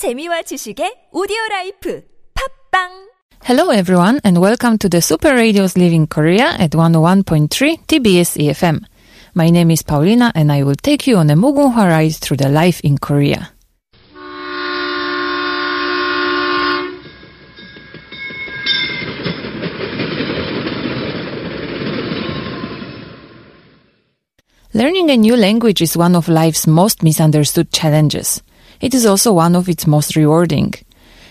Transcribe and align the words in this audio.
재미와 0.00 0.42
지식의 0.42 1.10
오디오 1.12 1.36
라이프 1.50 2.02
팝빵 2.32 3.10
Hello 3.44 3.70
everyone 3.70 4.18
and 4.24 4.40
welcome 4.40 4.78
to 4.78 4.88
the 4.88 5.02
Super 5.02 5.34
Radio's 5.34 5.76
Living 5.76 6.06
Korea 6.06 6.56
at 6.58 6.70
101.3 6.70 7.84
TBS 7.86 8.40
EFM. 8.40 8.80
My 9.34 9.50
name 9.50 9.70
is 9.70 9.82
Paulina 9.82 10.32
and 10.34 10.50
I 10.50 10.62
will 10.62 10.74
take 10.74 11.06
you 11.06 11.18
on 11.18 11.28
a 11.28 11.36
Mugunghwa 11.36 11.84
ride 11.86 12.16
through 12.16 12.38
the 12.38 12.48
life 12.48 12.80
in 12.80 12.96
Korea. 12.96 13.52
Learning 24.72 25.10
a 25.10 25.16
new 25.16 25.36
language 25.36 25.82
is 25.82 25.96
one 25.96 26.16
of 26.16 26.28
life's 26.28 26.66
most 26.66 27.02
misunderstood 27.02 27.72
challenges. 27.72 28.40
It 28.80 28.94
is 28.94 29.04
also 29.04 29.32
one 29.32 29.54
of 29.54 29.68
its 29.68 29.86
most 29.86 30.16
rewarding. 30.16 30.74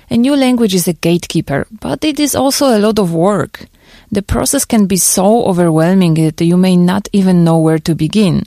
A 0.10 0.18
new 0.18 0.36
language 0.36 0.74
is 0.74 0.88
a 0.88 0.94
gatekeeper, 0.94 1.68
but 1.72 2.04
it 2.04 2.20
is 2.20 2.36
also 2.36 2.68
a 2.68 2.80
lot 2.80 3.00
of 3.00 3.14
work. 3.14 3.66
The 4.12 4.22
process 4.22 4.66
can 4.66 4.88
be 4.88 4.98
so 4.98 5.46
overwhelming 5.46 6.16
that 6.16 6.42
you 6.42 6.58
may 6.58 6.76
not 6.76 7.08
even 7.14 7.44
know 7.44 7.60
where 7.60 7.80
to 7.80 7.96
begin. 7.96 8.46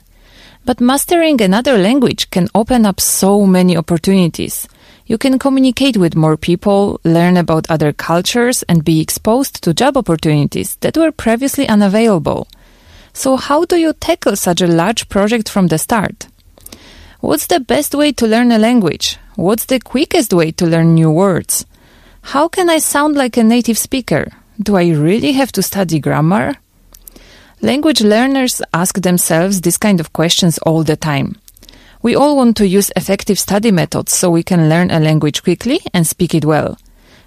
But 0.65 0.81
mastering 0.81 1.41
another 1.41 1.77
language 1.77 2.29
can 2.31 2.49
open 2.55 2.85
up 2.85 2.99
so 2.99 3.45
many 3.45 3.75
opportunities. 3.75 4.67
You 5.05 5.17
can 5.17 5.37
communicate 5.37 5.97
with 5.97 6.15
more 6.15 6.37
people, 6.37 7.01
learn 7.03 7.35
about 7.35 7.69
other 7.69 7.91
cultures, 7.91 8.63
and 8.63 8.85
be 8.85 9.01
exposed 9.01 9.61
to 9.63 9.73
job 9.73 9.97
opportunities 9.97 10.75
that 10.77 10.95
were 10.95 11.11
previously 11.11 11.67
unavailable. 11.67 12.47
So 13.11 13.35
how 13.35 13.65
do 13.65 13.75
you 13.75 13.93
tackle 13.93 14.37
such 14.37 14.61
a 14.61 14.67
large 14.67 15.09
project 15.09 15.49
from 15.49 15.67
the 15.67 15.77
start? 15.77 16.27
What's 17.23 17.47
the 17.47 17.61
best 17.61 17.95
way 17.95 18.11
to 18.11 18.27
learn 18.27 18.51
a 18.51 18.57
language? 18.57 19.17
What's 19.37 19.63
the 19.63 19.79
quickest 19.79 20.33
way 20.33 20.51
to 20.51 20.65
learn 20.65 20.93
new 20.93 21.09
words? 21.09 21.65
How 22.21 22.49
can 22.49 22.69
I 22.69 22.79
sound 22.79 23.15
like 23.15 23.37
a 23.37 23.43
native 23.43 23.77
speaker? 23.77 24.27
Do 24.61 24.75
I 24.75 24.89
really 24.89 25.31
have 25.31 25.49
to 25.53 25.63
study 25.63 26.01
grammar? 26.01 26.55
Language 27.61 28.01
learners 28.01 28.61
ask 28.73 28.99
themselves 28.99 29.61
this 29.61 29.77
kind 29.77 30.01
of 30.01 30.11
questions 30.11 30.57
all 30.65 30.83
the 30.83 30.97
time. 30.97 31.37
We 32.01 32.13
all 32.13 32.35
want 32.35 32.57
to 32.57 32.67
use 32.67 32.91
effective 32.93 33.39
study 33.39 33.71
methods 33.71 34.11
so 34.11 34.29
we 34.29 34.43
can 34.43 34.67
learn 34.67 34.91
a 34.91 34.99
language 34.99 35.43
quickly 35.43 35.79
and 35.93 36.05
speak 36.05 36.35
it 36.35 36.43
well. 36.43 36.77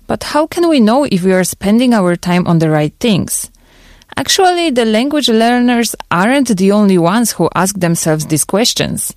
But 0.06 0.24
how 0.24 0.46
can 0.46 0.68
we 0.68 0.78
know 0.78 1.04
if 1.04 1.22
we 1.22 1.32
are 1.32 1.42
spending 1.42 1.94
our 1.94 2.16
time 2.16 2.46
on 2.46 2.58
the 2.58 2.68
right 2.68 2.92
things? 3.00 3.50
Actually, 4.14 4.68
the 4.68 4.84
language 4.84 5.30
learners 5.30 5.96
aren't 6.10 6.54
the 6.54 6.70
only 6.70 6.98
ones 6.98 7.32
who 7.32 7.48
ask 7.54 7.80
themselves 7.80 8.26
these 8.26 8.44
questions. 8.44 9.16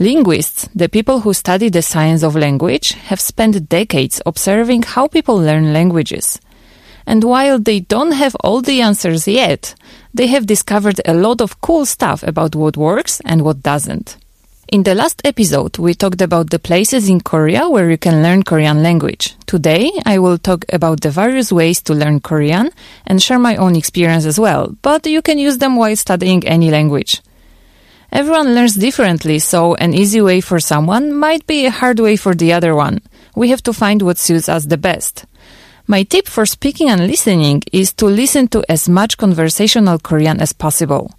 Linguists, 0.00 0.68
the 0.76 0.88
people 0.88 1.20
who 1.20 1.34
study 1.34 1.68
the 1.68 1.82
science 1.82 2.22
of 2.22 2.36
language, 2.36 2.92
have 3.08 3.20
spent 3.20 3.68
decades 3.68 4.22
observing 4.24 4.82
how 4.84 5.08
people 5.08 5.36
learn 5.36 5.72
languages. 5.72 6.38
And 7.04 7.24
while 7.24 7.58
they 7.58 7.80
don't 7.80 8.12
have 8.12 8.36
all 8.36 8.62
the 8.62 8.80
answers 8.80 9.26
yet, 9.26 9.74
they 10.14 10.28
have 10.28 10.46
discovered 10.46 11.00
a 11.04 11.14
lot 11.14 11.40
of 11.40 11.60
cool 11.62 11.84
stuff 11.84 12.22
about 12.22 12.54
what 12.54 12.76
works 12.76 13.20
and 13.24 13.42
what 13.42 13.64
doesn't. 13.64 14.16
In 14.68 14.84
the 14.84 14.94
last 14.94 15.20
episode, 15.24 15.78
we 15.78 15.94
talked 15.94 16.20
about 16.20 16.50
the 16.50 16.60
places 16.60 17.08
in 17.08 17.20
Korea 17.20 17.68
where 17.68 17.90
you 17.90 17.98
can 17.98 18.22
learn 18.22 18.44
Korean 18.44 18.84
language. 18.84 19.34
Today, 19.46 19.90
I 20.06 20.20
will 20.20 20.38
talk 20.38 20.64
about 20.72 21.00
the 21.00 21.10
various 21.10 21.50
ways 21.50 21.82
to 21.82 21.94
learn 21.94 22.20
Korean 22.20 22.70
and 23.04 23.20
share 23.20 23.40
my 23.40 23.56
own 23.56 23.74
experience 23.74 24.26
as 24.26 24.38
well, 24.38 24.76
but 24.82 25.06
you 25.06 25.22
can 25.22 25.38
use 25.38 25.58
them 25.58 25.74
while 25.74 25.96
studying 25.96 26.46
any 26.46 26.70
language. 26.70 27.20
Everyone 28.10 28.54
learns 28.54 28.74
differently, 28.74 29.38
so 29.38 29.74
an 29.74 29.92
easy 29.92 30.20
way 30.20 30.40
for 30.40 30.60
someone 30.60 31.12
might 31.12 31.46
be 31.46 31.66
a 31.66 31.70
hard 31.70 32.00
way 32.00 32.16
for 32.16 32.34
the 32.34 32.52
other 32.52 32.74
one. 32.74 33.00
We 33.36 33.50
have 33.50 33.62
to 33.64 33.72
find 33.72 34.00
what 34.00 34.16
suits 34.16 34.48
us 34.48 34.64
the 34.64 34.78
best. 34.78 35.26
My 35.86 36.02
tip 36.02 36.26
for 36.26 36.46
speaking 36.46 36.88
and 36.88 37.06
listening 37.06 37.62
is 37.72 37.92
to 37.94 38.06
listen 38.06 38.48
to 38.48 38.64
as 38.68 38.88
much 38.88 39.18
conversational 39.18 39.98
Korean 39.98 40.40
as 40.40 40.52
possible. 40.52 41.14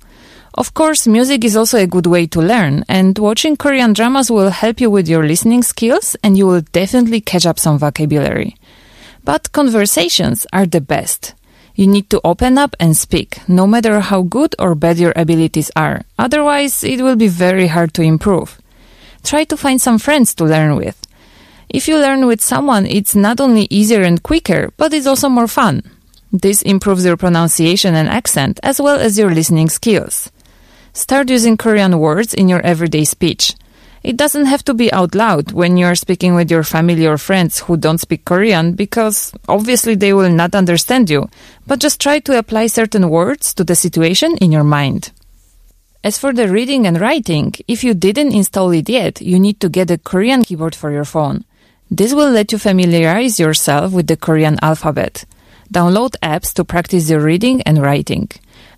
Of 0.55 0.73
course, 0.73 1.07
music 1.07 1.45
is 1.45 1.55
also 1.55 1.77
a 1.77 1.87
good 1.87 2.07
way 2.07 2.25
to 2.27 2.41
learn, 2.41 2.83
and 2.89 3.17
watching 3.17 3.55
Korean 3.55 3.93
dramas 3.93 4.31
will 4.31 4.49
help 4.49 4.81
you 4.81 4.89
with 4.89 5.07
your 5.07 5.25
listening 5.25 5.63
skills 5.63 6.15
and 6.23 6.37
you 6.37 6.47
will 6.47 6.61
definitely 6.61 7.21
catch 7.21 7.45
up 7.45 7.59
some 7.59 7.77
vocabulary. 7.77 8.57
But 9.23 9.51
conversations 9.51 10.47
are 10.51 10.65
the 10.65 10.81
best. 10.81 11.35
You 11.79 11.87
need 11.87 12.09
to 12.09 12.19
open 12.25 12.57
up 12.57 12.75
and 12.77 12.91
speak, 12.97 13.39
no 13.47 13.65
matter 13.65 14.01
how 14.01 14.23
good 14.23 14.53
or 14.59 14.75
bad 14.75 14.99
your 14.99 15.13
abilities 15.15 15.71
are. 15.77 16.01
Otherwise, 16.17 16.83
it 16.83 16.99
will 16.99 17.15
be 17.15 17.29
very 17.29 17.67
hard 17.67 17.93
to 17.93 18.01
improve. 18.01 18.59
Try 19.23 19.45
to 19.45 19.55
find 19.55 19.79
some 19.79 19.97
friends 19.97 20.35
to 20.35 20.43
learn 20.43 20.75
with. 20.75 20.99
If 21.69 21.87
you 21.87 21.97
learn 21.97 22.27
with 22.27 22.41
someone, 22.41 22.85
it's 22.85 23.15
not 23.15 23.39
only 23.39 23.65
easier 23.69 24.01
and 24.01 24.21
quicker, 24.21 24.73
but 24.75 24.93
it's 24.93 25.07
also 25.07 25.29
more 25.29 25.47
fun. 25.47 25.83
This 26.33 26.61
improves 26.63 27.05
your 27.05 27.15
pronunciation 27.15 27.95
and 27.95 28.09
accent, 28.09 28.59
as 28.61 28.81
well 28.81 28.99
as 28.99 29.17
your 29.17 29.31
listening 29.33 29.69
skills. 29.69 30.29
Start 30.91 31.29
using 31.29 31.55
Korean 31.55 31.97
words 31.97 32.33
in 32.33 32.49
your 32.49 32.59
everyday 32.59 33.05
speech. 33.05 33.55
It 34.03 34.15
doesn't 34.15 34.45
have 34.45 34.63
to 34.65 34.73
be 34.73 34.91
out 34.93 35.13
loud 35.13 35.51
when 35.51 35.75
you're 35.75 35.95
speaking 35.95 36.33
with 36.33 36.49
your 36.49 36.63
family 36.63 37.05
or 37.05 37.17
friends 37.17 37.59
who 37.59 37.75
don't 37.75 37.99
speak 37.99 38.23
Korean 38.23 38.73
because 38.73 39.33
obviously 39.47 39.95
they 39.95 40.13
will 40.13 40.29
not 40.29 40.55
understand 40.55 41.09
you, 41.09 41.29
but 41.67 41.79
just 41.79 41.99
try 41.99 42.19
to 42.19 42.37
apply 42.37 42.67
certain 42.67 43.09
words 43.09 43.53
to 43.55 43.63
the 43.63 43.75
situation 43.75 44.37
in 44.37 44.51
your 44.51 44.63
mind. 44.63 45.11
As 46.01 46.17
for 46.17 46.31
the 46.31 46.47
reading 46.47 46.87
and 46.87 47.01
writing, 47.01 47.53
if 47.67 47.83
you 47.83 47.93
didn't 47.93 48.31
install 48.31 48.71
it 48.71 48.87
yet, 48.87 49.19
you 49.19 49.37
need 49.37 49.59
to 49.59 49.67
get 49.67 49.91
a 49.91 49.97
Korean 49.97 50.43
keyboard 50.43 50.73
for 50.73 50.91
your 50.91 51.03
phone. 51.03 51.43
This 51.91 52.13
will 52.13 52.31
let 52.31 52.53
you 52.53 52.57
familiarize 52.57 53.37
yourself 53.37 53.91
with 53.91 54.07
the 54.07 54.15
Korean 54.15 54.57
alphabet. 54.61 55.25
Download 55.73 56.15
apps 56.23 56.53
to 56.53 56.63
practice 56.63 57.09
your 57.09 57.19
reading 57.19 57.61
and 57.63 57.81
writing. 57.81 58.29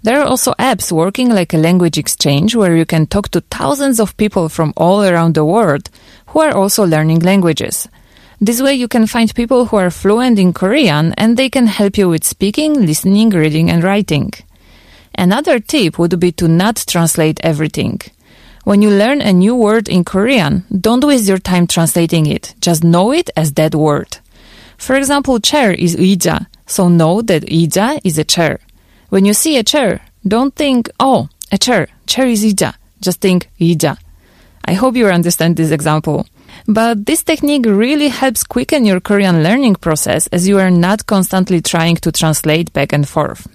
There 0.02 0.20
are 0.20 0.26
also 0.26 0.52
apps 0.58 0.92
working 0.92 1.30
like 1.30 1.52
a 1.52 1.58
language 1.58 1.98
exchange 1.98 2.54
where 2.54 2.76
you 2.76 2.84
can 2.84 3.06
talk 3.06 3.30
to 3.30 3.40
thousands 3.40 3.98
of 3.98 4.16
people 4.16 4.48
from 4.48 4.72
all 4.76 5.02
around 5.02 5.34
the 5.34 5.44
world 5.44 5.90
who 6.28 6.40
are 6.40 6.54
also 6.54 6.86
learning 6.86 7.20
languages. 7.20 7.88
This 8.40 8.60
way 8.60 8.74
you 8.74 8.86
can 8.86 9.06
find 9.06 9.34
people 9.34 9.66
who 9.66 9.76
are 9.76 9.90
fluent 9.90 10.38
in 10.38 10.52
Korean 10.52 11.14
and 11.16 11.36
they 11.36 11.48
can 11.48 11.66
help 11.66 11.96
you 11.96 12.08
with 12.08 12.22
speaking, 12.24 12.86
listening, 12.86 13.30
reading 13.30 13.70
and 13.70 13.82
writing. 13.82 14.32
Another 15.16 15.58
tip 15.58 15.98
would 15.98 16.20
be 16.20 16.32
to 16.32 16.46
not 16.46 16.84
translate 16.86 17.40
everything. 17.42 18.00
When 18.64 18.82
you 18.82 18.90
learn 18.90 19.22
a 19.22 19.32
new 19.32 19.54
word 19.54 19.88
in 19.88 20.04
Korean, 20.04 20.64
don't 20.70 21.04
waste 21.04 21.28
your 21.28 21.38
time 21.38 21.66
translating 21.66 22.26
it. 22.26 22.54
Just 22.60 22.84
know 22.84 23.12
it 23.12 23.30
as 23.36 23.52
that 23.54 23.74
word. 23.74 24.18
For 24.76 24.96
example, 24.96 25.40
chair 25.40 25.72
is 25.72 25.96
의자, 25.96 26.46
so 26.66 26.88
know 26.88 27.22
that 27.22 27.44
의자 27.44 28.00
is 28.04 28.18
a 28.18 28.24
chair. 28.24 28.58
When 29.11 29.25
you 29.25 29.33
see 29.33 29.57
a 29.57 29.63
chair, 29.63 29.99
don't 30.25 30.55
think, 30.55 30.89
oh, 30.97 31.27
a 31.51 31.57
chair, 31.57 31.89
chair 32.07 32.27
is 32.27 32.45
의자. 32.45 32.75
Just 33.01 33.19
think 33.19 33.49
의자. 33.59 33.97
I 34.63 34.71
hope 34.71 34.95
you 34.95 35.05
understand 35.09 35.57
this 35.57 35.71
example. 35.71 36.25
But 36.65 37.05
this 37.05 37.21
technique 37.21 37.65
really 37.65 38.07
helps 38.07 38.45
quicken 38.45 38.85
your 38.85 39.01
Korean 39.01 39.43
learning 39.43 39.75
process 39.75 40.27
as 40.27 40.47
you 40.47 40.59
are 40.59 40.71
not 40.71 41.07
constantly 41.07 41.59
trying 41.59 41.97
to 41.97 42.11
translate 42.13 42.71
back 42.71 42.93
and 42.93 43.05
forth. 43.05 43.49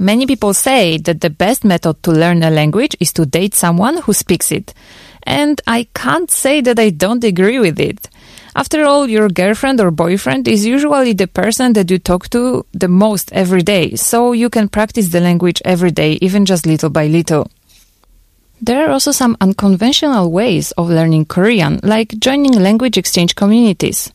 Many 0.00 0.26
people 0.26 0.52
say 0.52 0.98
that 0.98 1.20
the 1.20 1.30
best 1.30 1.64
method 1.64 2.02
to 2.02 2.10
learn 2.10 2.42
a 2.42 2.50
language 2.50 2.96
is 2.98 3.12
to 3.12 3.24
date 3.24 3.54
someone 3.54 3.98
who 3.98 4.12
speaks 4.12 4.50
it. 4.50 4.74
And 5.22 5.60
I 5.68 5.86
can't 5.94 6.28
say 6.28 6.60
that 6.62 6.80
I 6.80 6.90
don't 6.90 7.22
agree 7.22 7.60
with 7.60 7.78
it. 7.78 8.08
After 8.58 8.84
all, 8.84 9.06
your 9.08 9.28
girlfriend 9.28 9.80
or 9.80 9.92
boyfriend 9.92 10.48
is 10.48 10.66
usually 10.66 11.12
the 11.12 11.28
person 11.28 11.74
that 11.74 11.88
you 11.92 12.00
talk 12.00 12.28
to 12.30 12.66
the 12.72 12.88
most 12.88 13.30
every 13.30 13.62
day, 13.62 13.94
so 13.94 14.32
you 14.32 14.50
can 14.50 14.68
practice 14.68 15.10
the 15.10 15.20
language 15.20 15.62
every 15.64 15.92
day, 15.92 16.18
even 16.20 16.44
just 16.44 16.66
little 16.66 16.90
by 16.90 17.06
little. 17.06 17.48
There 18.60 18.84
are 18.84 18.90
also 18.90 19.12
some 19.12 19.36
unconventional 19.40 20.32
ways 20.32 20.72
of 20.72 20.90
learning 20.90 21.26
Korean, 21.26 21.78
like 21.84 22.18
joining 22.18 22.60
language 22.60 22.98
exchange 22.98 23.36
communities. 23.36 24.12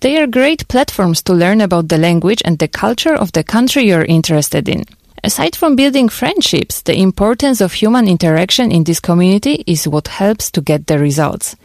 They 0.00 0.18
are 0.20 0.26
great 0.26 0.68
platforms 0.68 1.22
to 1.22 1.32
learn 1.32 1.62
about 1.62 1.88
the 1.88 1.96
language 1.96 2.42
and 2.44 2.58
the 2.58 2.68
culture 2.68 3.14
of 3.14 3.32
the 3.32 3.44
country 3.44 3.86
you're 3.86 4.04
interested 4.04 4.68
in. 4.68 4.84
Aside 5.22 5.56
from 5.56 5.74
building 5.74 6.10
friendships, 6.10 6.82
the 6.82 7.00
importance 7.00 7.62
of 7.62 7.72
human 7.72 8.08
interaction 8.08 8.70
in 8.70 8.84
this 8.84 9.00
community 9.00 9.64
is 9.66 9.88
what 9.88 10.08
helps 10.08 10.50
to 10.50 10.60
get 10.60 10.86
the 10.86 10.98
results. 10.98 11.56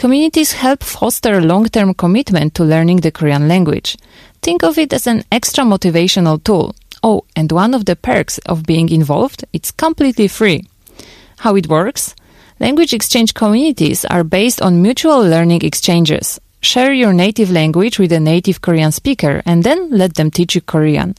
Communities 0.00 0.52
help 0.52 0.82
foster 0.82 1.42
long-term 1.42 1.92
commitment 1.92 2.54
to 2.54 2.64
learning 2.64 3.00
the 3.00 3.10
Korean 3.10 3.48
language. 3.48 3.98
Think 4.40 4.64
of 4.64 4.78
it 4.78 4.94
as 4.94 5.06
an 5.06 5.24
extra 5.30 5.62
motivational 5.62 6.42
tool. 6.42 6.74
Oh, 7.02 7.24
and 7.36 7.52
one 7.52 7.74
of 7.74 7.84
the 7.84 7.96
perks 7.96 8.38
of 8.46 8.64
being 8.64 8.88
involved, 8.88 9.44
it's 9.52 9.70
completely 9.70 10.26
free. 10.26 10.64
How 11.40 11.54
it 11.54 11.68
works? 11.68 12.14
Language 12.60 12.94
exchange 12.94 13.34
communities 13.34 14.06
are 14.06 14.24
based 14.24 14.62
on 14.62 14.80
mutual 14.80 15.20
learning 15.20 15.60
exchanges. 15.64 16.40
Share 16.62 16.94
your 16.94 17.12
native 17.12 17.50
language 17.50 17.98
with 17.98 18.10
a 18.10 18.20
native 18.20 18.62
Korean 18.62 18.92
speaker 18.92 19.42
and 19.44 19.64
then 19.64 19.90
let 19.90 20.14
them 20.14 20.30
teach 20.30 20.54
you 20.54 20.62
Korean. 20.62 21.14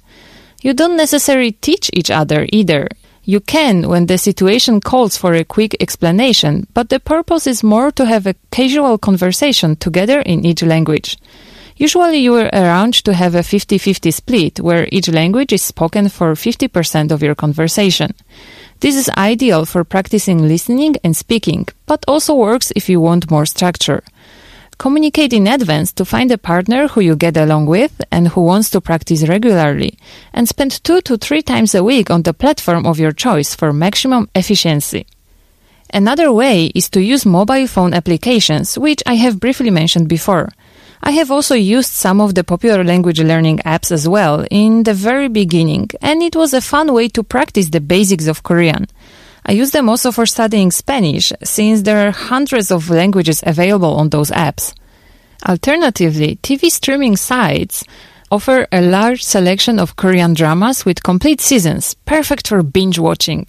You 0.63 0.73
don't 0.73 0.97
necessarily 0.97 1.51
teach 1.51 1.91
each 1.93 2.09
other 2.09 2.47
either. 2.51 2.89
You 3.23 3.39
can 3.39 3.87
when 3.87 4.07
the 4.07 4.17
situation 4.17 4.81
calls 4.81 5.15
for 5.15 5.33
a 5.33 5.43
quick 5.43 5.75
explanation, 5.79 6.65
but 6.73 6.89
the 6.89 6.99
purpose 6.99 7.45
is 7.45 7.63
more 7.63 7.91
to 7.91 8.05
have 8.05 8.25
a 8.25 8.35
casual 8.51 8.97
conversation 8.97 9.75
together 9.75 10.21
in 10.21 10.43
each 10.45 10.63
language. 10.63 11.17
Usually 11.77 12.17
you 12.17 12.35
are 12.35 12.49
arranged 12.53 13.05
to 13.05 13.13
have 13.13 13.33
a 13.35 13.39
50-50 13.39 14.13
split 14.13 14.59
where 14.59 14.87
each 14.91 15.07
language 15.07 15.53
is 15.53 15.61
spoken 15.61 16.09
for 16.09 16.33
50% 16.33 17.11
of 17.11 17.23
your 17.23 17.35
conversation. 17.35 18.13
This 18.81 18.95
is 18.95 19.09
ideal 19.17 19.65
for 19.65 19.83
practicing 19.83 20.47
listening 20.47 20.95
and 21.03 21.15
speaking, 21.15 21.67
but 21.85 22.03
also 22.07 22.33
works 22.35 22.71
if 22.75 22.89
you 22.89 22.99
want 22.99 23.31
more 23.31 23.45
structure. 23.45 24.03
Communicate 24.81 25.31
in 25.31 25.45
advance 25.45 25.93
to 25.93 26.03
find 26.03 26.31
a 26.31 26.39
partner 26.39 26.87
who 26.87 27.01
you 27.01 27.15
get 27.15 27.37
along 27.37 27.67
with 27.67 28.01
and 28.11 28.29
who 28.29 28.41
wants 28.41 28.71
to 28.71 28.81
practice 28.81 29.27
regularly, 29.27 29.95
and 30.33 30.49
spend 30.49 30.83
two 30.83 31.01
to 31.01 31.17
three 31.17 31.43
times 31.43 31.75
a 31.75 31.83
week 31.83 32.09
on 32.09 32.23
the 32.23 32.33
platform 32.33 32.87
of 32.87 32.97
your 32.97 33.11
choice 33.11 33.53
for 33.53 33.71
maximum 33.71 34.27
efficiency. 34.33 35.05
Another 35.93 36.31
way 36.31 36.71
is 36.73 36.89
to 36.89 36.99
use 36.99 37.27
mobile 37.27 37.67
phone 37.67 37.93
applications, 37.93 38.75
which 38.75 39.03
I 39.05 39.13
have 39.17 39.39
briefly 39.39 39.69
mentioned 39.69 40.09
before. 40.09 40.49
I 41.03 41.11
have 41.11 41.29
also 41.29 41.53
used 41.53 41.91
some 41.91 42.19
of 42.19 42.33
the 42.33 42.43
popular 42.43 42.83
language 42.83 43.21
learning 43.21 43.59
apps 43.59 43.91
as 43.91 44.09
well 44.09 44.47
in 44.49 44.81
the 44.81 44.95
very 44.95 45.27
beginning, 45.27 45.91
and 46.01 46.23
it 46.23 46.35
was 46.35 46.55
a 46.55 46.59
fun 46.59 46.91
way 46.91 47.07
to 47.09 47.21
practice 47.21 47.69
the 47.69 47.81
basics 47.81 48.25
of 48.25 48.41
Korean. 48.41 48.87
I 49.45 49.53
use 49.53 49.71
them 49.71 49.89
also 49.89 50.11
for 50.11 50.25
studying 50.25 50.71
Spanish, 50.71 51.33
since 51.43 51.81
there 51.81 52.07
are 52.07 52.11
hundreds 52.11 52.71
of 52.71 52.89
languages 52.89 53.43
available 53.45 53.95
on 53.95 54.09
those 54.09 54.31
apps. 54.31 54.73
Alternatively, 55.47 56.37
TV 56.43 56.69
streaming 56.69 57.17
sites 57.17 57.83
offer 58.29 58.67
a 58.71 58.81
large 58.81 59.23
selection 59.23 59.79
of 59.79 59.95
Korean 59.95 60.33
dramas 60.33 60.85
with 60.85 61.03
complete 61.03 61.41
seasons, 61.41 61.95
perfect 62.05 62.47
for 62.47 62.63
binge 62.63 62.99
watching. 62.99 63.47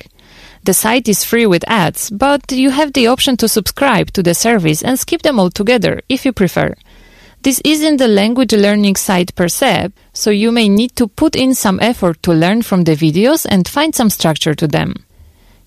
The 0.64 0.74
site 0.74 1.08
is 1.08 1.24
free 1.24 1.46
with 1.46 1.68
ads, 1.68 2.08
but 2.10 2.50
you 2.50 2.70
have 2.70 2.92
the 2.92 3.08
option 3.08 3.36
to 3.38 3.48
subscribe 3.48 4.12
to 4.12 4.22
the 4.22 4.34
service 4.34 4.82
and 4.82 4.98
skip 4.98 5.22
them 5.22 5.38
altogether 5.38 6.00
if 6.08 6.24
you 6.24 6.32
prefer. 6.32 6.74
This 7.42 7.60
isn't 7.64 8.00
a 8.00 8.06
language 8.06 8.52
learning 8.52 8.96
site 8.96 9.34
per 9.34 9.48
se, 9.48 9.88
so 10.12 10.30
you 10.30 10.52
may 10.52 10.68
need 10.68 10.94
to 10.96 11.08
put 11.08 11.34
in 11.34 11.54
some 11.54 11.80
effort 11.80 12.22
to 12.22 12.32
learn 12.32 12.62
from 12.62 12.84
the 12.84 12.94
videos 12.94 13.44
and 13.48 13.66
find 13.66 13.94
some 13.94 14.10
structure 14.10 14.54
to 14.54 14.68
them. 14.68 14.94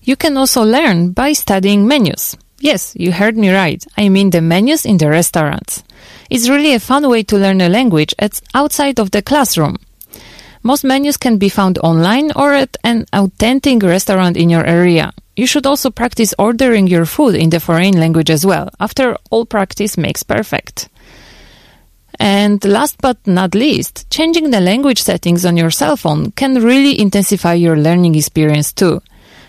You 0.06 0.14
can 0.14 0.36
also 0.36 0.62
learn 0.62 1.10
by 1.10 1.32
studying 1.32 1.88
menus. 1.88 2.36
Yes, 2.60 2.94
you 2.96 3.10
heard 3.10 3.36
me 3.36 3.50
right. 3.50 3.84
I 3.96 4.08
mean 4.08 4.30
the 4.30 4.40
menus 4.40 4.86
in 4.86 4.98
the 4.98 5.10
restaurants. 5.10 5.82
It's 6.30 6.48
really 6.48 6.74
a 6.74 6.80
fun 6.80 7.08
way 7.08 7.24
to 7.24 7.36
learn 7.36 7.60
a 7.60 7.68
language 7.68 8.14
outside 8.54 9.00
of 9.00 9.10
the 9.10 9.20
classroom. 9.20 9.78
Most 10.62 10.84
menus 10.84 11.16
can 11.16 11.38
be 11.38 11.48
found 11.48 11.78
online 11.78 12.30
or 12.36 12.54
at 12.54 12.76
an 12.84 13.06
authentic 13.12 13.82
restaurant 13.82 14.36
in 14.36 14.48
your 14.48 14.64
area. 14.64 15.12
You 15.34 15.46
should 15.48 15.66
also 15.66 15.90
practice 15.90 16.34
ordering 16.38 16.86
your 16.86 17.04
food 17.04 17.34
in 17.34 17.50
the 17.50 17.58
foreign 17.58 17.98
language 17.98 18.30
as 18.30 18.46
well. 18.46 18.70
After 18.78 19.16
all, 19.30 19.44
practice 19.44 19.98
makes 19.98 20.22
perfect. 20.22 20.88
And 22.20 22.64
last 22.64 22.96
but 23.02 23.18
not 23.26 23.56
least, 23.56 24.08
changing 24.08 24.50
the 24.52 24.60
language 24.60 25.02
settings 25.02 25.44
on 25.44 25.56
your 25.56 25.72
cell 25.72 25.96
phone 25.96 26.30
can 26.30 26.62
really 26.62 26.98
intensify 27.00 27.54
your 27.54 27.76
learning 27.76 28.14
experience 28.14 28.72
too. 28.72 29.02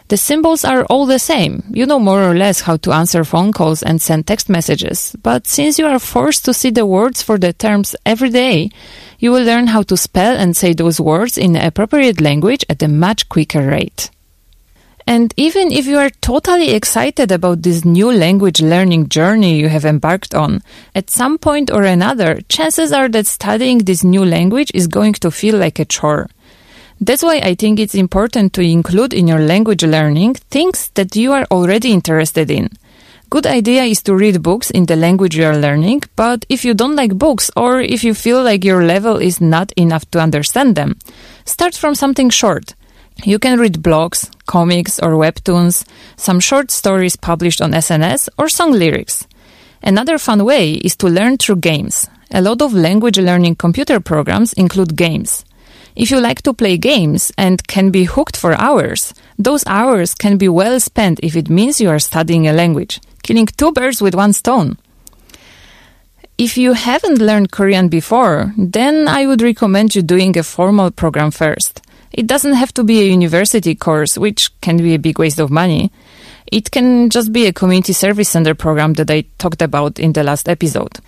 The 0.09 0.17
symbols 0.17 0.63
are 0.63 0.85
all 0.85 1.05
the 1.05 1.19
same. 1.19 1.63
You 1.69 1.85
know 1.85 1.99
more 1.99 2.23
or 2.23 2.33
less 2.33 2.61
how 2.61 2.77
to 2.77 2.93
answer 2.93 3.25
phone 3.25 3.51
calls 3.51 3.83
and 3.83 4.01
send 4.01 4.25
text 4.25 4.47
messages. 4.47 5.13
But 5.21 5.47
since 5.47 5.77
you 5.77 5.85
are 5.85 5.99
forced 5.99 6.45
to 6.45 6.53
see 6.53 6.69
the 6.69 6.85
words 6.85 7.21
for 7.21 7.37
the 7.37 7.51
terms 7.51 7.93
every 8.05 8.29
day, 8.29 8.69
you 9.19 9.31
will 9.31 9.43
learn 9.43 9.67
how 9.67 9.83
to 9.83 9.97
spell 9.97 10.37
and 10.37 10.55
say 10.55 10.71
those 10.73 11.01
words 11.01 11.37
in 11.37 11.51
the 11.53 11.65
appropriate 11.65 12.21
language 12.21 12.63
at 12.69 12.81
a 12.81 12.87
much 12.87 13.27
quicker 13.27 13.67
rate. 13.67 14.09
And 15.05 15.33
even 15.37 15.71
if 15.71 15.85
you 15.85 15.97
are 15.97 16.09
totally 16.09 16.71
excited 16.71 17.31
about 17.31 17.63
this 17.63 17.85
new 17.85 18.11
language 18.11 18.61
learning 18.61 19.07
journey 19.07 19.57
you 19.57 19.69
have 19.69 19.85
embarked 19.85 20.33
on, 20.33 20.61
at 20.95 21.09
some 21.09 21.37
point 21.37 21.71
or 21.71 21.83
another, 21.83 22.41
chances 22.49 22.91
are 22.91 23.07
that 23.09 23.25
studying 23.25 23.79
this 23.79 24.03
new 24.03 24.25
language 24.25 24.69
is 24.73 24.87
going 24.87 25.13
to 25.13 25.31
feel 25.31 25.57
like 25.57 25.79
a 25.79 25.85
chore. 25.85 26.29
That's 26.99 27.23
why 27.23 27.39
I 27.43 27.53
think 27.53 27.79
it's 27.79 27.95
important 27.95 28.53
to 28.53 28.61
include 28.61 29.13
in 29.13 29.27
your 29.27 29.39
language 29.39 29.83
learning 29.83 30.35
things 30.49 30.89
that 30.95 31.15
you 31.15 31.31
are 31.31 31.45
already 31.51 31.91
interested 31.91 32.49
in. 32.49 32.69
Good 33.29 33.45
idea 33.45 33.83
is 33.83 34.01
to 34.03 34.15
read 34.15 34.41
books 34.41 34.71
in 34.71 34.85
the 34.85 34.95
language 34.95 35.35
you 35.35 35.45
are 35.45 35.57
learning, 35.57 36.03
but 36.15 36.45
if 36.47 36.63
you 36.63 36.73
don't 36.73 36.95
like 36.95 37.17
books 37.17 37.51
or 37.55 37.81
if 37.81 38.03
you 38.03 38.13
feel 38.13 38.41
like 38.41 38.63
your 38.63 38.85
level 38.85 39.17
is 39.17 39.41
not 39.41 39.73
enough 39.73 40.09
to 40.11 40.19
understand 40.19 40.75
them, 40.75 40.97
start 41.45 41.75
from 41.75 41.93
something 41.93 42.29
short. 42.29 42.73
You 43.23 43.37
can 43.37 43.59
read 43.59 43.73
blogs, 43.83 44.31
comics 44.45 44.97
or 44.97 45.11
webtoons, 45.11 45.85
some 46.15 46.39
short 46.39 46.71
stories 46.71 47.15
published 47.15 47.61
on 47.61 47.73
SNS 47.73 48.29
or 48.37 48.47
song 48.47 48.71
lyrics. 48.71 49.27
Another 49.83 50.17
fun 50.17 50.45
way 50.45 50.73
is 50.73 50.95
to 50.97 51.07
learn 51.07 51.37
through 51.37 51.57
games. 51.57 52.09
A 52.31 52.41
lot 52.41 52.61
of 52.61 52.73
language 52.73 53.19
learning 53.19 53.55
computer 53.55 53.99
programs 53.99 54.53
include 54.53 54.95
games. 54.95 55.43
If 55.97 56.11
you 56.11 56.19
like 56.21 56.43
to 56.43 56.53
play 56.53 56.77
games 56.77 57.31
and 57.39 57.67
can 57.67 57.89
be 57.89 58.03
hooked 58.03 58.37
for 58.37 58.53
hours, 58.53 59.15
those 59.39 59.65
hours 59.65 60.13
can 60.13 60.37
be 60.37 60.47
well 60.47 60.79
spent 60.79 61.19
if 61.23 61.35
it 61.35 61.49
means 61.49 61.81
you 61.81 61.89
are 61.89 61.97
studying 61.97 62.47
a 62.47 62.53
language, 62.53 63.01
killing 63.23 63.47
two 63.47 63.71
birds 63.71 63.99
with 63.99 64.13
one 64.13 64.33
stone. 64.33 64.77
If 66.37 66.55
you 66.55 66.73
haven't 66.73 67.17
learned 67.17 67.51
Korean 67.51 67.87
before, 67.89 68.53
then 68.55 69.07
I 69.07 69.25
would 69.25 69.41
recommend 69.41 69.95
you 69.95 70.03
doing 70.03 70.37
a 70.37 70.43
formal 70.43 70.91
program 70.91 71.31
first. 71.31 71.81
It 72.11 72.27
doesn't 72.27 72.53
have 72.53 72.71
to 72.75 72.83
be 72.83 73.01
a 73.01 73.11
university 73.11 73.73
course, 73.73 74.19
which 74.19 74.51
can 74.61 74.77
be 74.77 74.93
a 74.93 74.99
big 74.99 75.17
waste 75.17 75.39
of 75.39 75.49
money. 75.49 75.91
It 76.45 76.69
can 76.69 77.09
just 77.09 77.33
be 77.33 77.47
a 77.47 77.53
community 77.53 77.93
service 77.93 78.29
center 78.29 78.53
program 78.53 78.93
that 78.93 79.09
I 79.09 79.25
talked 79.39 79.63
about 79.63 79.97
in 79.97 80.13
the 80.13 80.23
last 80.23 80.47
episode. 80.47 80.99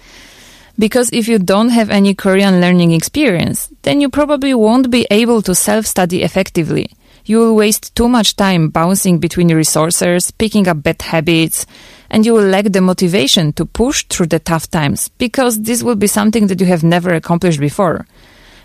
Because 0.79 1.09
if 1.11 1.27
you 1.27 1.39
don't 1.39 1.69
have 1.69 1.89
any 1.89 2.15
Korean 2.15 2.61
learning 2.61 2.91
experience, 2.91 3.69
then 3.81 3.99
you 3.99 4.09
probably 4.09 4.53
won't 4.53 4.89
be 4.89 5.05
able 5.11 5.41
to 5.41 5.53
self-study 5.53 6.23
effectively. 6.23 6.89
You 7.25 7.39
will 7.39 7.55
waste 7.55 7.93
too 7.95 8.07
much 8.07 8.37
time 8.37 8.69
bouncing 8.69 9.19
between 9.19 9.53
resources, 9.53 10.31
picking 10.31 10.69
up 10.69 10.81
bad 10.81 11.01
habits, 11.01 11.65
and 12.09 12.25
you 12.25 12.33
will 12.33 12.45
lack 12.45 12.71
the 12.71 12.79
motivation 12.79 13.51
to 13.53 13.65
push 13.65 14.05
through 14.05 14.27
the 14.27 14.39
tough 14.39 14.71
times 14.71 15.09
because 15.17 15.61
this 15.61 15.83
will 15.83 15.97
be 15.97 16.07
something 16.07 16.47
that 16.47 16.61
you 16.61 16.65
have 16.65 16.83
never 16.83 17.13
accomplished 17.13 17.59
before. 17.59 18.07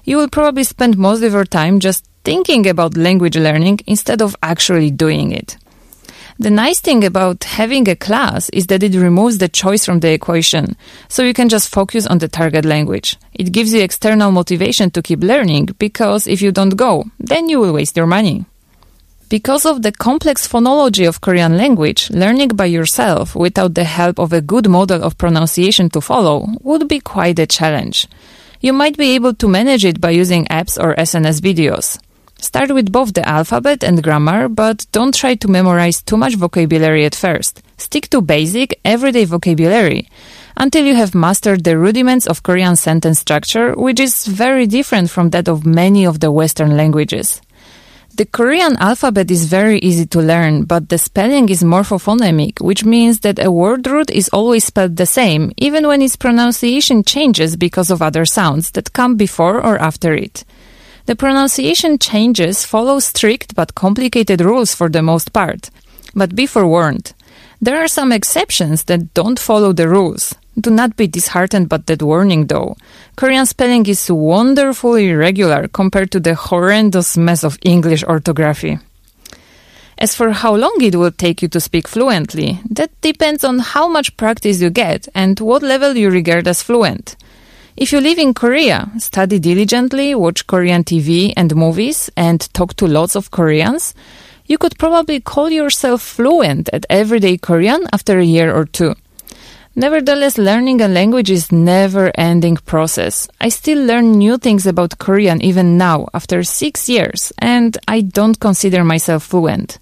You 0.05 0.17
will 0.19 0.29
probably 0.29 0.65
spend 0.65 0.97
most 0.97 1.23
of 1.25 1.33
your 1.33 1.45
time 1.45 1.81
just 1.81 2.09
thinking 2.25 2.67
about 2.69 2.97
language 2.97 3.37
learning 3.37 3.81
instead 3.87 4.23
of 4.23 4.37
actually 4.41 4.93
doing 4.93 5.33
it. 5.33 5.57
The 6.37 6.51
nice 6.51 6.81
thing 6.81 7.05
about 7.05 7.45
having 7.45 7.89
a 7.89 7.95
class 7.95 8.49
is 8.49 8.67
that 8.67 8.83
it 8.83 8.97
removes 8.97 9.39
the 9.39 9.49
choice 9.49 9.85
from 9.85 10.01
the 10.01 10.13
equation, 10.13 10.75
so 11.09 11.23
you 11.23 11.33
can 11.33 11.49
just 11.49 11.69
focus 11.69 12.09
on 12.09 12.19
the 12.19 12.27
target 12.27 12.65
language. 12.65 13.17
It 13.35 13.53
gives 13.53 13.73
you 13.73 13.81
external 13.83 14.33
motivation 14.33 14.91
to 14.91 15.03
keep 15.03 15.23
learning, 15.23 15.71
because 15.79 16.27
if 16.27 16.43
you 16.43 16.51
don't 16.51 16.77
go, 16.77 17.05
then 17.21 17.49
you 17.49 17.61
will 17.61 17.73
waste 17.73 17.97
your 17.97 18.09
money. 18.09 18.47
Because 19.29 19.65
of 19.65 19.83
the 19.83 19.93
complex 19.93 20.47
phonology 20.47 21.09
of 21.09 21.21
Korean 21.21 21.57
language, 21.57 22.11
learning 22.11 22.49
by 22.49 22.67
yourself 22.67 23.37
without 23.37 23.75
the 23.75 23.85
help 23.85 24.19
of 24.19 24.33
a 24.33 24.41
good 24.41 24.69
model 24.69 25.05
of 25.05 25.17
pronunciation 25.17 25.89
to 25.91 26.01
follow 26.01 26.49
would 26.63 26.89
be 26.89 26.99
quite 26.99 27.39
a 27.39 27.47
challenge. 27.47 28.09
You 28.61 28.73
might 28.73 28.97
be 28.97 29.15
able 29.15 29.35
to 29.35 29.49
manage 29.49 29.85
it 29.85 30.01
by 30.01 30.11
using 30.11 30.47
apps 30.47 30.83
or 30.83 30.95
SNS 30.97 31.41
videos. 31.41 31.99
Start 32.39 32.73
with 32.73 32.93
both 32.93 33.15
the 33.15 33.27
alphabet 33.27 33.83
and 33.83 34.03
grammar, 34.03 34.49
but 34.49 34.87
don't 34.93 35.15
try 35.15 35.35
to 35.35 35.49
memorize 35.49 36.03
too 36.03 36.17
much 36.17 36.35
vocabulary 36.37 37.05
at 37.05 37.15
first. 37.15 37.63
Stick 37.79 38.09
to 38.11 38.21
basic, 38.21 38.79
everyday 38.85 39.25
vocabulary 39.25 40.09
until 40.57 40.85
you 40.85 40.95
have 40.95 41.15
mastered 41.15 41.65
the 41.65 41.79
rudiments 41.79 42.27
of 42.27 42.43
Korean 42.43 42.77
sentence 42.77 43.19
structure, 43.19 43.75
which 43.75 44.01
is 44.01 44.27
very 44.27 44.67
different 44.67 45.11
from 45.11 45.31
that 45.31 45.49
of 45.49 45.67
many 45.67 46.05
of 46.05 46.21
the 46.21 46.31
Western 46.31 46.77
languages. 46.77 47.41
The 48.17 48.27
Korean 48.27 48.77
alphabet 48.77 49.29
is 49.29 49.47
very 49.47 49.81
easy 49.81 50.07
to 50.07 50.21
learn, 50.21 50.65
but 50.65 50.89
the 50.89 50.99
spelling 50.99 51.49
is 51.49 51.65
morphophonemic, 51.65 52.61
which 52.61 52.85
means 52.85 53.21
that 53.21 53.45
a 53.45 53.51
word 53.51 53.89
root 53.89 54.09
is 54.09 54.29
always 54.29 54.65
spelled 54.65 54.97
the 54.97 55.07
same, 55.07 55.51
even 55.57 55.89
when 55.89 56.01
its 56.01 56.15
pronunciation 56.15 57.03
changes 57.03 57.57
because 57.57 57.91
of 57.91 58.01
other 58.01 58.25
sounds 58.25 58.71
that 58.73 58.93
come 58.93 59.17
before 59.17 59.57
or 59.57 59.79
after 59.79 60.15
it. 60.15 60.45
The 61.07 61.17
pronunciation 61.17 61.99
changes 61.99 62.65
follow 62.65 62.99
strict 62.99 63.55
but 63.55 63.75
complicated 63.75 64.41
rules 64.41 64.75
for 64.75 64.89
the 64.89 65.03
most 65.03 65.33
part. 65.33 65.71
But 66.15 66.35
be 66.35 66.47
forewarned. 66.47 67.13
There 67.61 67.83
are 67.83 67.89
some 67.89 68.13
exceptions 68.13 68.85
that 68.85 69.13
don't 69.13 69.39
follow 69.39 69.73
the 69.73 69.89
rules. 69.89 70.35
Do 70.59 70.71
not 70.71 70.97
be 70.97 71.07
disheartened 71.07 71.69
by 71.69 71.79
that 71.79 72.03
warning 72.03 72.47
though. 72.47 72.77
Korean 73.17 73.45
spelling 73.45 73.87
is 73.87 74.11
wonderfully 74.11 75.13
regular 75.13 75.69
compared 75.69 76.11
to 76.13 76.21
the 76.21 76.35
horrendous 76.35 77.17
mess 77.17 77.45
of 77.45 77.59
English 77.63 78.05
orthography. 78.05 78.79
As 79.99 80.15
for 80.15 80.31
how 80.33 80.55
long 80.55 80.77
it 80.81 80.97
will 80.97 81.13
take 81.13 81.43
you 81.43 81.49
to 81.49 81.61
speak 81.61 81.87
fluently, 81.87 82.61
that 82.71 82.91
depends 83.01 83.45
on 83.45 83.59
how 83.59 83.89
much 83.89 84.17
practice 84.17 84.61
you 84.61 84.71
get 84.71 85.09
and 85.15 85.39
what 85.39 85.63
level 85.63 85.97
you 85.97 86.11
regard 86.11 86.49
as 86.49 86.63
fluent. 86.63 87.17
If 87.77 87.93
you 87.93 88.01
live 88.01 88.19
in 88.19 88.35
Korea, 88.35 88.89
study 88.99 89.41
diligently, 89.41 90.15
watch 90.15 90.47
Korean 90.47 90.85
TV 90.85 91.33
and 91.37 91.57
movies, 91.57 92.09
and 92.17 92.41
talk 92.55 92.75
to 92.75 92.87
lots 92.87 93.17
of 93.17 93.33
Koreans, 93.33 93.95
you 94.47 94.59
could 94.59 94.79
probably 94.79 95.19
call 95.21 95.51
yourself 95.51 96.01
fluent 96.01 96.69
at 96.73 96.87
everyday 96.89 97.37
Korean 97.37 97.85
after 97.93 98.21
a 98.21 98.25
year 98.25 98.55
or 98.55 98.65
two. 98.67 98.95
Nevertheless, 99.75 100.39
learning 100.39 100.83
a 100.83 100.87
language 100.87 101.31
is 101.31 101.51
never 101.51 102.13
ending 102.15 102.59
process. 102.59 103.27
I 103.41 103.49
still 103.49 103.85
learn 103.85 104.19
new 104.19 104.39
things 104.39 104.67
about 104.69 104.99
Korean 104.99 105.43
even 105.43 105.77
now 105.77 106.07
after 106.15 106.45
six 106.45 106.89
years 106.89 107.33
and 107.39 107.77
I 107.89 108.03
don't 108.03 108.39
consider 108.39 108.85
myself 108.85 109.25
fluent. 109.25 109.81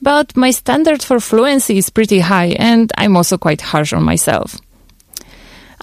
But 0.00 0.34
my 0.34 0.50
standard 0.50 1.02
for 1.02 1.20
fluency 1.20 1.76
is 1.76 1.90
pretty 1.90 2.20
high 2.20 2.56
and 2.58 2.90
I'm 2.96 3.18
also 3.18 3.36
quite 3.36 3.60
harsh 3.60 3.92
on 3.92 4.02
myself. 4.02 4.58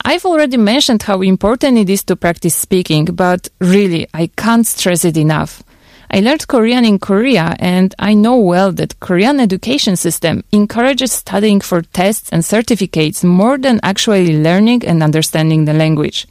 I've 0.04 0.26
already 0.26 0.58
mentioned 0.58 1.04
how 1.04 1.22
important 1.22 1.78
it 1.78 1.90
is 1.90 2.04
to 2.06 2.16
practice 2.16 2.56
speaking, 2.56 3.06
but 3.06 3.48
really, 3.60 4.08
I 4.14 4.28
can't 4.36 4.68
stress 4.68 5.06
it 5.06 5.18
enough. 5.18 5.64
I 6.12 6.20
learned 6.20 6.48
Korean 6.48 6.86
in 6.86 7.00
Korea 7.00 7.56
and 7.60 7.96
I 7.98 8.14
know 8.14 8.38
well 8.38 8.72
that 8.74 9.00
Korean 9.00 9.40
education 9.40 9.96
system 9.96 10.44
encourages 10.52 11.12
studying 11.12 11.62
for 11.62 11.82
tests 11.82 12.30
and 12.32 12.46
certificates 12.46 13.24
more 13.24 13.58
than 13.58 13.80
actually 13.82 14.38
learning 14.42 14.86
and 14.86 15.02
understanding 15.02 15.66
the 15.66 15.74
language. 15.74 16.28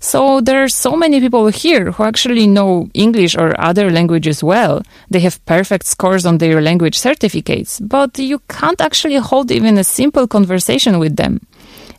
So 0.00 0.40
there 0.40 0.62
are 0.62 0.68
so 0.68 0.94
many 0.94 1.20
people 1.20 1.48
here 1.48 1.90
who 1.90 2.04
actually 2.04 2.46
know 2.46 2.88
English 2.94 3.36
or 3.36 3.58
other 3.60 3.90
languages 3.90 4.44
well. 4.44 4.82
They 5.10 5.20
have 5.20 5.44
perfect 5.46 5.86
scores 5.86 6.24
on 6.24 6.38
their 6.38 6.60
language 6.60 6.96
certificates, 6.96 7.80
but 7.80 8.18
you 8.18 8.40
can't 8.48 8.80
actually 8.80 9.16
hold 9.16 9.50
even 9.50 9.76
a 9.78 9.84
simple 9.84 10.28
conversation 10.28 11.00
with 11.00 11.16
them. 11.16 11.40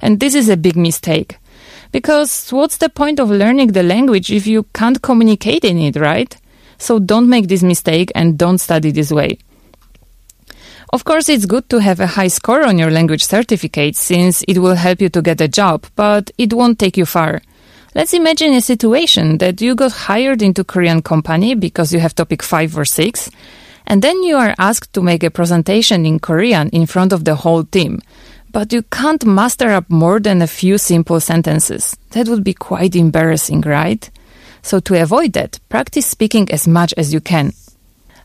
And 0.01 0.19
this 0.19 0.35
is 0.35 0.49
a 0.49 0.57
big 0.57 0.75
mistake. 0.75 1.37
Because 1.91 2.51
what's 2.51 2.77
the 2.77 2.89
point 2.89 3.19
of 3.19 3.29
learning 3.29 3.73
the 3.73 3.83
language 3.83 4.31
if 4.31 4.45
you 4.45 4.63
can't 4.73 5.01
communicate 5.01 5.65
in 5.65 5.79
it, 5.79 5.95
right? 5.95 6.35
So 6.77 6.99
don't 6.99 7.29
make 7.29 7.47
this 7.47 7.63
mistake 7.63 8.11
and 8.15 8.37
don't 8.37 8.59
study 8.59 8.91
this 8.91 9.11
way. 9.11 9.39
Of 10.91 11.03
course, 11.03 11.29
it's 11.29 11.45
good 11.45 11.69
to 11.69 11.79
have 11.79 11.99
a 11.99 12.07
high 12.07 12.29
score 12.29 12.65
on 12.65 12.79
your 12.79 12.89
language 12.89 13.23
certificate 13.25 13.95
since 13.95 14.43
it 14.47 14.57
will 14.57 14.75
help 14.75 15.01
you 15.01 15.09
to 15.09 15.21
get 15.21 15.41
a 15.41 15.47
job, 15.47 15.85
but 15.95 16.31
it 16.37 16.53
won't 16.53 16.79
take 16.79 16.97
you 16.97 17.05
far. 17.05 17.41
Let's 17.93 18.13
imagine 18.13 18.53
a 18.53 18.61
situation 18.61 19.39
that 19.39 19.61
you 19.61 19.75
got 19.75 19.91
hired 19.91 20.41
into 20.41 20.63
Korean 20.63 21.01
company 21.01 21.53
because 21.53 21.91
you 21.93 21.99
have 21.99 22.15
TOPIK 22.15 22.41
5 22.41 22.77
or 22.77 22.85
6 22.85 23.29
and 23.87 24.01
then 24.03 24.21
you 24.23 24.37
are 24.37 24.55
asked 24.59 24.93
to 24.93 25.01
make 25.01 25.23
a 25.23 25.31
presentation 25.31 26.05
in 26.05 26.19
Korean 26.19 26.69
in 26.69 26.85
front 26.85 27.11
of 27.11 27.25
the 27.25 27.35
whole 27.35 27.63
team. 27.63 27.99
But 28.51 28.73
you 28.73 28.81
can't 28.83 29.25
master 29.25 29.69
up 29.69 29.89
more 29.89 30.19
than 30.19 30.41
a 30.41 30.47
few 30.47 30.77
simple 30.77 31.19
sentences. 31.19 31.95
That 32.11 32.27
would 32.27 32.43
be 32.43 32.53
quite 32.53 32.95
embarrassing, 32.95 33.61
right? 33.61 34.09
So 34.61 34.79
to 34.79 35.01
avoid 35.01 35.33
that, 35.33 35.59
practice 35.69 36.07
speaking 36.07 36.51
as 36.51 36.67
much 36.67 36.93
as 36.97 37.13
you 37.13 37.21
can. 37.21 37.53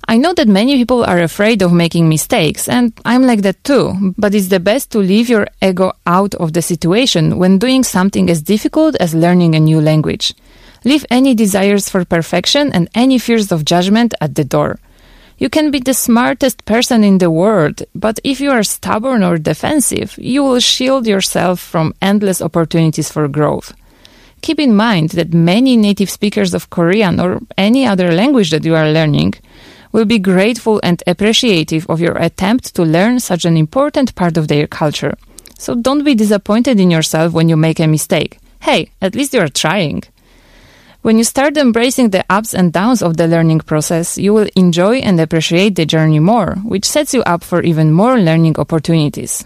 I 0.06 0.18
know 0.18 0.34
that 0.34 0.48
many 0.48 0.76
people 0.76 1.04
are 1.04 1.20
afraid 1.20 1.62
of 1.62 1.72
making 1.72 2.08
mistakes, 2.08 2.68
and 2.68 2.92
I'm 3.04 3.22
like 3.22 3.42
that 3.42 3.62
too, 3.64 4.14
but 4.18 4.34
it's 4.34 4.48
the 4.48 4.60
best 4.60 4.90
to 4.90 4.98
leave 4.98 5.30
your 5.30 5.46
ego 5.62 5.92
out 6.06 6.34
of 6.34 6.52
the 6.52 6.60
situation 6.60 7.38
when 7.38 7.58
doing 7.58 7.82
something 7.84 8.28
as 8.28 8.42
difficult 8.42 8.96
as 8.96 9.14
learning 9.14 9.54
a 9.54 9.60
new 9.60 9.80
language. 9.80 10.34
Leave 10.84 11.06
any 11.10 11.34
desires 11.34 11.88
for 11.88 12.04
perfection 12.04 12.70
and 12.72 12.90
any 12.94 13.18
fears 13.18 13.50
of 13.50 13.64
judgment 13.64 14.12
at 14.20 14.34
the 14.34 14.44
door. 14.44 14.78
You 15.38 15.50
can 15.50 15.70
be 15.70 15.80
the 15.80 15.94
smartest 15.94 16.64
person 16.64 17.02
in 17.02 17.18
the 17.18 17.30
world, 17.30 17.82
but 17.94 18.20
if 18.22 18.40
you 18.40 18.50
are 18.50 18.62
stubborn 18.62 19.22
or 19.22 19.36
defensive, 19.36 20.16
you 20.16 20.44
will 20.44 20.60
shield 20.60 21.06
yourself 21.06 21.58
from 21.60 21.94
endless 22.00 22.40
opportunities 22.40 23.10
for 23.10 23.26
growth. 23.26 23.74
Keep 24.42 24.60
in 24.60 24.76
mind 24.76 25.10
that 25.10 25.34
many 25.34 25.76
native 25.76 26.10
speakers 26.10 26.54
of 26.54 26.70
Korean 26.70 27.18
or 27.18 27.40
any 27.58 27.86
other 27.86 28.12
language 28.12 28.50
that 28.50 28.64
you 28.64 28.74
are 28.76 28.92
learning 28.92 29.34
will 29.90 30.04
be 30.04 30.18
grateful 30.18 30.80
and 30.82 31.02
appreciative 31.06 31.88
of 31.88 32.00
your 32.00 32.16
attempt 32.16 32.74
to 32.74 32.82
learn 32.82 33.20
such 33.20 33.44
an 33.44 33.56
important 33.56 34.14
part 34.14 34.36
of 34.36 34.48
their 34.48 34.66
culture. 34.66 35.16
So 35.58 35.74
don't 35.74 36.04
be 36.04 36.14
disappointed 36.14 36.78
in 36.78 36.90
yourself 36.90 37.32
when 37.32 37.48
you 37.48 37.56
make 37.56 37.80
a 37.80 37.86
mistake. 37.86 38.38
Hey, 38.60 38.90
at 39.00 39.14
least 39.14 39.34
you 39.34 39.40
are 39.40 39.48
trying. 39.48 40.02
When 41.04 41.18
you 41.18 41.24
start 41.24 41.58
embracing 41.58 42.08
the 42.08 42.24
ups 42.30 42.54
and 42.54 42.72
downs 42.72 43.02
of 43.02 43.18
the 43.18 43.28
learning 43.28 43.60
process, 43.60 44.16
you 44.16 44.32
will 44.32 44.48
enjoy 44.56 45.00
and 45.00 45.20
appreciate 45.20 45.76
the 45.76 45.84
journey 45.84 46.18
more, 46.18 46.54
which 46.64 46.86
sets 46.86 47.12
you 47.12 47.22
up 47.24 47.44
for 47.44 47.60
even 47.60 47.92
more 47.92 48.18
learning 48.18 48.58
opportunities. 48.58 49.44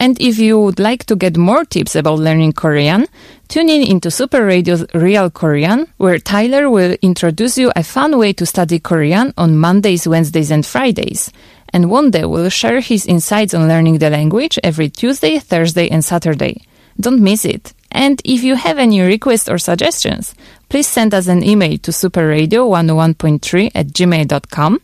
And 0.00 0.18
if 0.18 0.38
you 0.38 0.58
would 0.58 0.80
like 0.80 1.04
to 1.08 1.14
get 1.14 1.36
more 1.36 1.66
tips 1.66 1.94
about 1.94 2.20
learning 2.20 2.54
Korean, 2.54 3.06
tune 3.48 3.68
in 3.68 3.82
into 3.82 4.10
Super 4.10 4.46
Radio's 4.46 4.86
Real 4.94 5.28
Korean, 5.28 5.88
where 5.98 6.18
Tyler 6.18 6.70
will 6.70 6.96
introduce 7.02 7.58
you 7.58 7.70
a 7.76 7.82
fun 7.82 8.16
way 8.16 8.32
to 8.32 8.46
study 8.46 8.78
Korean 8.78 9.34
on 9.36 9.58
Mondays, 9.58 10.08
Wednesdays, 10.08 10.50
and 10.50 10.64
Fridays. 10.64 11.30
And 11.68 11.90
Wonde 11.90 12.24
will 12.24 12.48
share 12.48 12.80
his 12.80 13.04
insights 13.04 13.52
on 13.52 13.68
learning 13.68 13.98
the 13.98 14.08
language 14.08 14.58
every 14.64 14.88
Tuesday, 14.88 15.38
Thursday, 15.38 15.90
and 15.90 16.02
Saturday. 16.02 16.62
Don't 16.98 17.20
miss 17.20 17.44
it. 17.44 17.74
And 17.92 18.20
if 18.24 18.42
you 18.42 18.56
have 18.56 18.78
any 18.78 19.00
requests 19.00 19.48
or 19.48 19.58
suggestions, 19.58 20.34
please 20.68 20.88
send 20.88 21.14
us 21.14 21.28
an 21.28 21.44
email 21.44 21.78
to 21.78 21.90
superradio101.3 21.90 23.70
at 23.74 23.88
gmail.com 23.88 24.80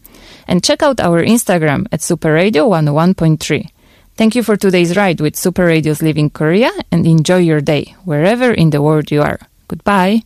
and 0.47 0.63
check 0.63 0.83
out 0.83 1.01
our 1.01 1.23
Instagram 1.25 1.87
at 1.91 2.01
superradio101.3. 2.01 3.71
Thank 4.17 4.35
you 4.35 4.43
for 4.43 4.57
today's 4.57 4.97
ride 4.97 5.21
with 5.21 5.37
Super 5.37 5.67
Radio's 5.67 6.03
Living 6.03 6.29
Korea 6.29 6.71
and 6.91 7.07
enjoy 7.07 7.39
your 7.39 7.61
day 7.61 7.95
wherever 8.05 8.53
in 8.53 8.71
the 8.71 8.83
world 8.83 9.11
you 9.11 9.23
are. 9.23 9.39
Goodbye. 9.69 10.23